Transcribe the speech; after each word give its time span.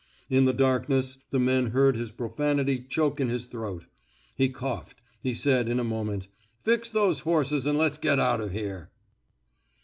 In 0.31 0.45
the 0.45 0.51
darkness, 0.53 1.19
the 1.29 1.37
men 1.37 1.67
heard 1.69 1.95
his 1.95 2.09
profanity 2.09 2.83
choke 2.89 3.19
in 3.19 3.29
his 3.29 3.45
throat. 3.45 3.85
He 4.35 4.49
coughed. 4.49 4.99
He 5.21 5.35
said, 5.35 5.69
in 5.69 5.79
a 5.79 5.83
moment: 5.83 6.27
'* 6.45 6.63
Fix 6.65 6.89
those 6.89 7.19
horses 7.19 7.67
an' 7.67 7.77
let's 7.77 7.99
get 7.99 8.17
out 8.17 8.41
o' 8.41 8.47
here." 8.47 8.89